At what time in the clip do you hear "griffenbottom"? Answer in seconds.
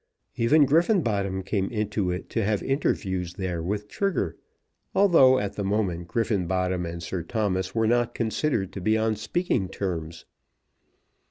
0.65-1.43, 6.07-6.87